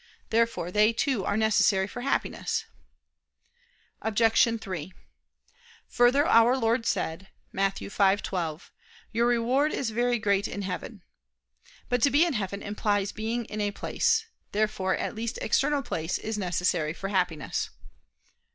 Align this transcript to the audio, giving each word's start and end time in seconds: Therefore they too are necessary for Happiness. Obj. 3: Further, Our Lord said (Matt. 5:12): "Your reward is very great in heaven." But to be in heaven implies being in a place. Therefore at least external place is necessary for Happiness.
Therefore 0.31 0.71
they 0.71 0.93
too 0.93 1.25
are 1.25 1.37
necessary 1.37 1.85
for 1.85 2.01
Happiness. 2.01 2.65
Obj. 4.01 4.59
3: 4.59 4.93
Further, 5.89 6.25
Our 6.25 6.57
Lord 6.57 6.87
said 6.87 7.27
(Matt. 7.51 7.75
5:12): 7.75 8.71
"Your 9.11 9.27
reward 9.27 9.71
is 9.71 9.91
very 9.91 10.17
great 10.17 10.47
in 10.47 10.63
heaven." 10.63 11.03
But 11.87 12.01
to 12.01 12.09
be 12.09 12.25
in 12.25 12.33
heaven 12.33 12.63
implies 12.63 13.11
being 13.11 13.45
in 13.45 13.61
a 13.61 13.69
place. 13.69 14.25
Therefore 14.53 14.95
at 14.97 15.13
least 15.13 15.37
external 15.39 15.83
place 15.83 16.17
is 16.17 16.35
necessary 16.35 16.93
for 16.93 17.09
Happiness. 17.09 17.69